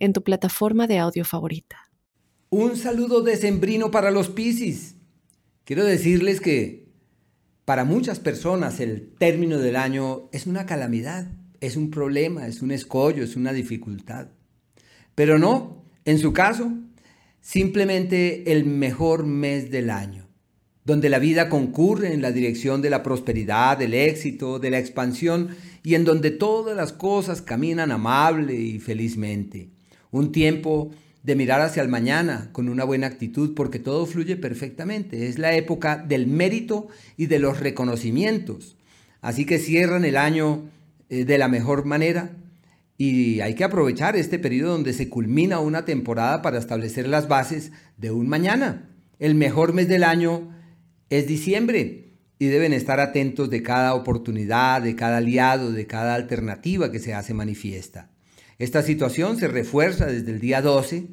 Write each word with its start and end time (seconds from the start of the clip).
en 0.00 0.12
tu 0.12 0.24
plataforma 0.24 0.86
de 0.86 0.98
audio 0.98 1.24
favorita. 1.24 1.90
Un 2.48 2.76
saludo 2.76 3.20
decembrino 3.20 3.92
para 3.92 4.10
los 4.10 4.28
Piscis. 4.28 4.96
Quiero 5.64 5.84
decirles 5.84 6.40
que 6.40 6.88
para 7.64 7.84
muchas 7.84 8.18
personas 8.18 8.80
el 8.80 9.12
término 9.18 9.58
del 9.58 9.76
año 9.76 10.28
es 10.32 10.46
una 10.46 10.66
calamidad, 10.66 11.30
es 11.60 11.76
un 11.76 11.90
problema, 11.90 12.48
es 12.48 12.62
un 12.62 12.72
escollo, 12.72 13.22
es 13.22 13.36
una 13.36 13.52
dificultad. 13.52 14.28
Pero 15.14 15.38
no, 15.38 15.84
en 16.04 16.18
su 16.18 16.32
caso, 16.32 16.72
simplemente 17.40 18.50
el 18.50 18.64
mejor 18.64 19.26
mes 19.26 19.70
del 19.70 19.90
año, 19.90 20.26
donde 20.84 21.10
la 21.10 21.18
vida 21.18 21.50
concurre 21.50 22.12
en 22.12 22.22
la 22.22 22.32
dirección 22.32 22.80
de 22.82 22.90
la 22.90 23.02
prosperidad, 23.02 23.78
del 23.78 23.94
éxito, 23.94 24.58
de 24.58 24.70
la 24.70 24.78
expansión 24.78 25.50
y 25.84 25.94
en 25.94 26.04
donde 26.04 26.30
todas 26.30 26.74
las 26.74 26.92
cosas 26.92 27.42
caminan 27.42 27.92
amable 27.92 28.54
y 28.54 28.80
felizmente 28.80 29.70
un 30.10 30.32
tiempo 30.32 30.90
de 31.22 31.36
mirar 31.36 31.60
hacia 31.60 31.82
el 31.82 31.88
mañana 31.88 32.48
con 32.52 32.68
una 32.68 32.84
buena 32.84 33.06
actitud 33.06 33.54
porque 33.54 33.78
todo 33.78 34.06
fluye 34.06 34.36
perfectamente. 34.36 35.28
Es 35.28 35.38
la 35.38 35.54
época 35.54 35.96
del 35.96 36.26
mérito 36.26 36.88
y 37.16 37.26
de 37.26 37.38
los 37.38 37.60
reconocimientos. 37.60 38.76
Así 39.20 39.44
que 39.44 39.58
cierran 39.58 40.04
el 40.04 40.16
año 40.16 40.70
eh, 41.08 41.24
de 41.24 41.38
la 41.38 41.48
mejor 41.48 41.84
manera 41.84 42.30
y 42.96 43.40
hay 43.40 43.54
que 43.54 43.64
aprovechar 43.64 44.16
este 44.16 44.38
periodo 44.38 44.72
donde 44.72 44.92
se 44.92 45.08
culmina 45.08 45.60
una 45.60 45.84
temporada 45.84 46.42
para 46.42 46.58
establecer 46.58 47.08
las 47.08 47.28
bases 47.28 47.72
de 47.96 48.10
un 48.10 48.28
mañana. 48.28 48.90
El 49.18 49.34
mejor 49.34 49.72
mes 49.72 49.88
del 49.88 50.04
año 50.04 50.54
es 51.08 51.26
diciembre 51.26 52.14
y 52.38 52.46
deben 52.46 52.72
estar 52.72 53.00
atentos 53.00 53.50
de 53.50 53.62
cada 53.62 53.94
oportunidad, 53.94 54.82
de 54.82 54.96
cada 54.96 55.18
aliado, 55.18 55.72
de 55.72 55.86
cada 55.86 56.14
alternativa 56.14 56.90
que 56.90 56.98
se 56.98 57.12
hace 57.12 57.34
manifiesta. 57.34 58.09
Esta 58.60 58.82
situación 58.82 59.38
se 59.38 59.48
refuerza 59.48 60.04
desde 60.04 60.32
el 60.32 60.38
día 60.38 60.60
12, 60.60 61.06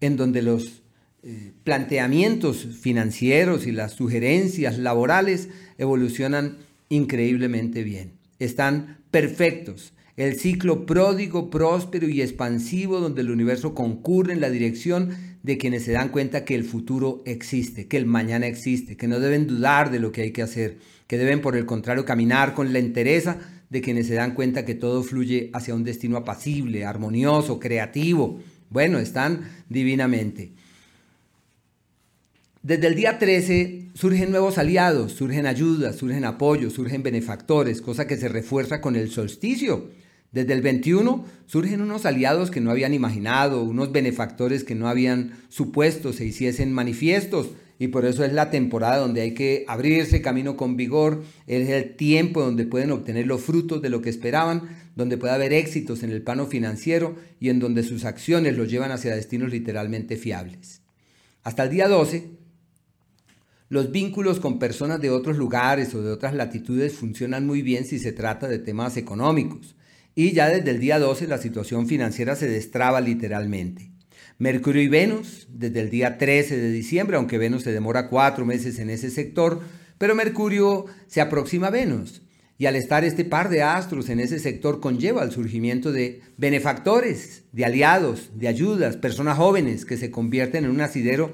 en 0.00 0.16
donde 0.16 0.40
los 0.40 0.82
eh, 1.24 1.50
planteamientos 1.64 2.64
financieros 2.80 3.66
y 3.66 3.72
las 3.72 3.94
sugerencias 3.94 4.78
laborales 4.78 5.48
evolucionan 5.78 6.58
increíblemente 6.90 7.82
bien. 7.82 8.12
Están 8.38 8.98
perfectos. 9.10 9.94
El 10.16 10.38
ciclo 10.38 10.86
pródigo, 10.86 11.50
próspero 11.50 12.08
y 12.08 12.22
expansivo 12.22 13.00
donde 13.00 13.22
el 13.22 13.32
universo 13.32 13.74
concurre 13.74 14.34
en 14.34 14.40
la 14.40 14.50
dirección 14.50 15.10
de 15.42 15.58
quienes 15.58 15.82
se 15.82 15.92
dan 15.92 16.10
cuenta 16.10 16.44
que 16.44 16.54
el 16.54 16.62
futuro 16.62 17.24
existe, 17.26 17.88
que 17.88 17.96
el 17.96 18.06
mañana 18.06 18.46
existe, 18.46 18.96
que 18.96 19.08
no 19.08 19.18
deben 19.18 19.48
dudar 19.48 19.90
de 19.90 19.98
lo 19.98 20.12
que 20.12 20.22
hay 20.22 20.30
que 20.30 20.42
hacer, 20.42 20.78
que 21.08 21.18
deben 21.18 21.40
por 21.40 21.56
el 21.56 21.66
contrario 21.66 22.04
caminar 22.04 22.54
con 22.54 22.72
la 22.72 22.78
entereza 22.78 23.38
de 23.72 23.80
quienes 23.80 24.06
se 24.06 24.14
dan 24.14 24.34
cuenta 24.34 24.66
que 24.66 24.74
todo 24.74 25.02
fluye 25.02 25.48
hacia 25.54 25.74
un 25.74 25.82
destino 25.82 26.18
apacible, 26.18 26.84
armonioso, 26.84 27.58
creativo. 27.58 28.38
Bueno, 28.68 28.98
están 28.98 29.48
divinamente. 29.70 30.52
Desde 32.62 32.86
el 32.86 32.94
día 32.94 33.18
13 33.18 33.92
surgen 33.94 34.30
nuevos 34.30 34.58
aliados, 34.58 35.12
surgen 35.12 35.46
ayudas, 35.46 35.96
surgen 35.96 36.26
apoyos, 36.26 36.74
surgen 36.74 37.02
benefactores, 37.02 37.80
cosa 37.80 38.06
que 38.06 38.18
se 38.18 38.28
refuerza 38.28 38.82
con 38.82 38.94
el 38.94 39.10
solsticio. 39.10 39.88
Desde 40.32 40.52
el 40.52 40.60
21 40.60 41.24
surgen 41.46 41.80
unos 41.80 42.04
aliados 42.04 42.50
que 42.50 42.60
no 42.60 42.70
habían 42.70 42.92
imaginado, 42.92 43.62
unos 43.62 43.90
benefactores 43.90 44.64
que 44.64 44.74
no 44.74 44.86
habían 44.86 45.32
supuesto 45.48 46.12
se 46.12 46.26
hiciesen 46.26 46.74
manifiestos, 46.74 47.48
y 47.82 47.88
por 47.88 48.04
eso 48.04 48.24
es 48.24 48.32
la 48.32 48.48
temporada 48.48 48.98
donde 48.98 49.22
hay 49.22 49.34
que 49.34 49.64
abrirse 49.66 50.22
camino 50.22 50.56
con 50.56 50.76
vigor, 50.76 51.24
es 51.48 51.68
el 51.68 51.96
tiempo 51.96 52.40
donde 52.40 52.64
pueden 52.64 52.92
obtener 52.92 53.26
los 53.26 53.40
frutos 53.40 53.82
de 53.82 53.90
lo 53.90 54.00
que 54.00 54.08
esperaban, 54.08 54.68
donde 54.94 55.18
puede 55.18 55.32
haber 55.32 55.52
éxitos 55.52 56.04
en 56.04 56.10
el 56.10 56.22
plano 56.22 56.46
financiero 56.46 57.16
y 57.40 57.48
en 57.48 57.58
donde 57.58 57.82
sus 57.82 58.04
acciones 58.04 58.56
los 58.56 58.70
llevan 58.70 58.92
hacia 58.92 59.16
destinos 59.16 59.50
literalmente 59.50 60.16
fiables. 60.16 60.80
Hasta 61.42 61.64
el 61.64 61.70
día 61.70 61.88
12, 61.88 62.30
los 63.68 63.90
vínculos 63.90 64.38
con 64.38 64.60
personas 64.60 65.00
de 65.00 65.10
otros 65.10 65.36
lugares 65.36 65.92
o 65.96 66.02
de 66.02 66.12
otras 66.12 66.36
latitudes 66.36 66.92
funcionan 66.92 67.48
muy 67.48 67.62
bien 67.62 67.84
si 67.84 67.98
se 67.98 68.12
trata 68.12 68.46
de 68.46 68.60
temas 68.60 68.96
económicos. 68.96 69.74
Y 70.14 70.30
ya 70.30 70.46
desde 70.46 70.70
el 70.70 70.78
día 70.78 71.00
12 71.00 71.26
la 71.26 71.38
situación 71.38 71.88
financiera 71.88 72.36
se 72.36 72.48
destraba 72.48 73.00
literalmente. 73.00 73.91
Mercurio 74.38 74.82
y 74.82 74.88
Venus 74.88 75.46
desde 75.50 75.80
el 75.80 75.90
día 75.90 76.18
13 76.18 76.56
de 76.56 76.70
diciembre, 76.70 77.16
aunque 77.16 77.38
Venus 77.38 77.62
se 77.62 77.72
demora 77.72 78.08
cuatro 78.08 78.44
meses 78.44 78.78
en 78.78 78.90
ese 78.90 79.10
sector, 79.10 79.60
pero 79.98 80.14
Mercurio 80.14 80.86
se 81.06 81.20
aproxima 81.20 81.68
a 81.68 81.70
Venus. 81.70 82.22
Y 82.58 82.66
al 82.66 82.76
estar 82.76 83.04
este 83.04 83.24
par 83.24 83.48
de 83.48 83.62
astros 83.62 84.08
en 84.08 84.20
ese 84.20 84.38
sector 84.38 84.78
conlleva 84.78 85.24
el 85.24 85.32
surgimiento 85.32 85.90
de 85.90 86.20
benefactores, 86.36 87.42
de 87.50 87.64
aliados, 87.64 88.30
de 88.34 88.46
ayudas, 88.46 88.96
personas 88.96 89.36
jóvenes 89.36 89.84
que 89.84 89.96
se 89.96 90.10
convierten 90.10 90.64
en 90.64 90.70
un 90.70 90.80
asidero 90.80 91.32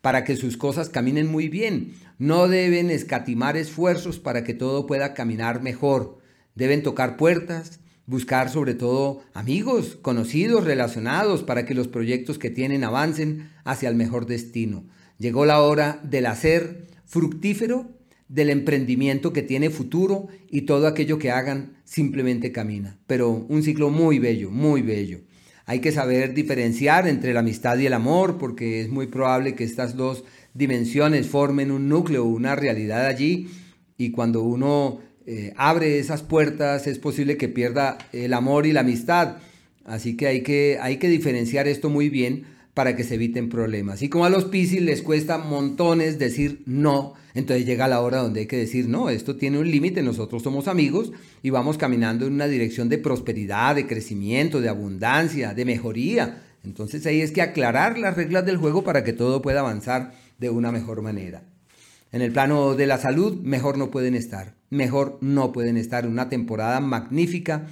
para 0.00 0.24
que 0.24 0.36
sus 0.36 0.56
cosas 0.56 0.88
caminen 0.88 1.26
muy 1.26 1.48
bien. 1.48 1.94
No 2.18 2.48
deben 2.48 2.90
escatimar 2.90 3.56
esfuerzos 3.58 4.18
para 4.18 4.44
que 4.44 4.54
todo 4.54 4.86
pueda 4.86 5.12
caminar 5.12 5.62
mejor. 5.62 6.18
Deben 6.54 6.82
tocar 6.82 7.16
puertas, 7.18 7.80
buscar 8.06 8.50
sobre 8.50 8.74
todo 8.74 9.22
amigos, 9.34 9.98
conocidos, 10.02 10.64
relacionados 10.64 11.42
para 11.42 11.64
que 11.64 11.74
los 11.74 11.88
proyectos 11.88 12.38
que 12.38 12.50
tienen 12.50 12.84
avancen 12.84 13.50
hacia 13.64 13.88
el 13.88 13.94
mejor 13.94 14.26
destino. 14.26 14.84
Llegó 15.18 15.46
la 15.46 15.60
hora 15.60 16.00
del 16.02 16.26
hacer 16.26 16.88
fructífero, 17.04 17.90
del 18.28 18.50
emprendimiento 18.50 19.32
que 19.32 19.42
tiene 19.42 19.70
futuro 19.70 20.28
y 20.50 20.62
todo 20.62 20.86
aquello 20.86 21.18
que 21.18 21.30
hagan 21.30 21.74
simplemente 21.84 22.50
camina. 22.50 22.98
Pero 23.06 23.30
un 23.30 23.62
ciclo 23.62 23.90
muy 23.90 24.18
bello, 24.18 24.50
muy 24.50 24.80
bello. 24.80 25.20
Hay 25.66 25.80
que 25.80 25.92
saber 25.92 26.34
diferenciar 26.34 27.06
entre 27.06 27.34
la 27.34 27.40
amistad 27.40 27.78
y 27.78 27.86
el 27.86 27.92
amor 27.92 28.38
porque 28.38 28.80
es 28.80 28.88
muy 28.88 29.06
probable 29.06 29.54
que 29.54 29.64
estas 29.64 29.96
dos 29.96 30.24
dimensiones 30.54 31.26
formen 31.26 31.70
un 31.70 31.88
núcleo, 31.88 32.24
una 32.24 32.56
realidad 32.56 33.06
allí 33.06 33.48
y 33.96 34.10
cuando 34.10 34.42
uno 34.42 35.00
eh, 35.26 35.52
abre 35.56 35.98
esas 35.98 36.22
puertas, 36.22 36.86
es 36.86 36.98
posible 36.98 37.36
que 37.36 37.48
pierda 37.48 37.98
el 38.12 38.32
amor 38.32 38.66
y 38.66 38.72
la 38.72 38.80
amistad. 38.80 39.36
Así 39.84 40.16
que 40.16 40.26
hay, 40.26 40.42
que 40.42 40.78
hay 40.80 40.98
que 40.98 41.08
diferenciar 41.08 41.68
esto 41.68 41.90
muy 41.90 42.08
bien 42.08 42.44
para 42.74 42.96
que 42.96 43.04
se 43.04 43.14
eviten 43.14 43.48
problemas. 43.48 44.02
Y 44.02 44.08
como 44.08 44.24
a 44.24 44.30
los 44.30 44.46
Piscis 44.46 44.82
les 44.82 45.02
cuesta 45.02 45.38
montones 45.38 46.18
decir 46.18 46.62
no, 46.66 47.14
entonces 47.34 47.66
llega 47.66 47.88
la 47.88 48.00
hora 48.00 48.18
donde 48.18 48.40
hay 48.40 48.46
que 48.46 48.56
decir 48.56 48.88
no, 48.88 49.10
esto 49.10 49.36
tiene 49.36 49.58
un 49.58 49.70
límite, 49.70 50.02
nosotros 50.02 50.42
somos 50.42 50.68
amigos 50.68 51.12
y 51.42 51.50
vamos 51.50 51.76
caminando 51.76 52.26
en 52.26 52.34
una 52.34 52.46
dirección 52.46 52.88
de 52.88 52.98
prosperidad, 52.98 53.74
de 53.74 53.86
crecimiento, 53.86 54.60
de 54.60 54.70
abundancia, 54.70 55.54
de 55.54 55.64
mejoría. 55.64 56.42
Entonces 56.64 57.04
ahí 57.06 57.20
es 57.20 57.32
que 57.32 57.42
aclarar 57.42 57.98
las 57.98 58.16
reglas 58.16 58.46
del 58.46 58.56
juego 58.56 58.84
para 58.84 59.04
que 59.04 59.12
todo 59.12 59.42
pueda 59.42 59.60
avanzar 59.60 60.14
de 60.38 60.48
una 60.48 60.72
mejor 60.72 61.02
manera. 61.02 61.42
En 62.10 62.22
el 62.22 62.32
plano 62.32 62.74
de 62.74 62.86
la 62.86 62.98
salud, 62.98 63.40
mejor 63.42 63.78
no 63.78 63.90
pueden 63.90 64.14
estar. 64.14 64.54
Mejor 64.72 65.18
no 65.20 65.52
pueden 65.52 65.76
estar. 65.76 66.06
Una 66.06 66.30
temporada 66.30 66.80
magnífica 66.80 67.66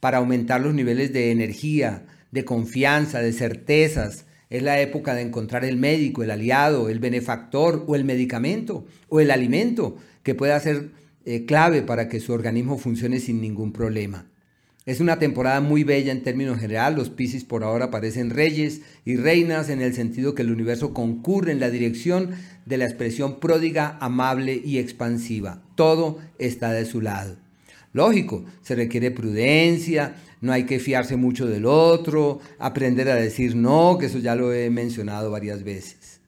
para 0.00 0.18
aumentar 0.18 0.60
los 0.60 0.74
niveles 0.74 1.10
de 1.10 1.30
energía, 1.30 2.04
de 2.30 2.44
confianza, 2.44 3.20
de 3.22 3.32
certezas. 3.32 4.26
Es 4.50 4.62
la 4.62 4.78
época 4.78 5.14
de 5.14 5.22
encontrar 5.22 5.64
el 5.64 5.78
médico, 5.78 6.22
el 6.22 6.30
aliado, 6.30 6.90
el 6.90 6.98
benefactor 6.98 7.86
o 7.86 7.96
el 7.96 8.04
medicamento 8.04 8.84
o 9.08 9.20
el 9.20 9.30
alimento 9.30 9.96
que 10.22 10.34
pueda 10.34 10.60
ser 10.60 10.90
eh, 11.24 11.46
clave 11.46 11.80
para 11.80 12.10
que 12.10 12.20
su 12.20 12.34
organismo 12.34 12.76
funcione 12.76 13.18
sin 13.18 13.40
ningún 13.40 13.72
problema. 13.72 14.26
Es 14.84 14.98
una 14.98 15.20
temporada 15.20 15.60
muy 15.60 15.84
bella 15.84 16.10
en 16.10 16.24
términos 16.24 16.58
general. 16.58 16.96
Los 16.96 17.08
Piscis 17.08 17.44
por 17.44 17.62
ahora 17.62 17.92
parecen 17.92 18.30
reyes 18.30 18.82
y 19.04 19.16
reinas 19.16 19.68
en 19.68 19.80
el 19.80 19.94
sentido 19.94 20.34
que 20.34 20.42
el 20.42 20.50
universo 20.50 20.92
concurre 20.92 21.52
en 21.52 21.60
la 21.60 21.70
dirección 21.70 22.30
de 22.66 22.78
la 22.78 22.86
expresión 22.86 23.38
pródiga, 23.38 23.96
amable 24.00 24.60
y 24.64 24.78
expansiva. 24.78 25.62
Todo 25.76 26.18
está 26.38 26.72
de 26.72 26.84
su 26.84 27.00
lado. 27.00 27.36
Lógico, 27.92 28.44
se 28.62 28.74
requiere 28.74 29.12
prudencia, 29.12 30.16
no 30.40 30.50
hay 30.50 30.64
que 30.64 30.80
fiarse 30.80 31.16
mucho 31.16 31.46
del 31.46 31.66
otro, 31.66 32.40
aprender 32.58 33.08
a 33.08 33.14
decir 33.14 33.54
no, 33.54 33.98
que 33.98 34.06
eso 34.06 34.18
ya 34.18 34.34
lo 34.34 34.52
he 34.52 34.68
mencionado 34.70 35.30
varias 35.30 35.62
veces. 35.62 36.20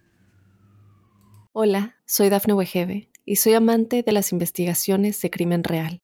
Hola, 1.52 1.96
soy 2.04 2.28
Dafne 2.28 2.54
Wegebe 2.54 3.08
y 3.24 3.36
soy 3.36 3.54
amante 3.54 4.04
de 4.04 4.12
las 4.12 4.30
investigaciones 4.30 5.20
de 5.20 5.30
crimen 5.30 5.64
real. 5.64 6.03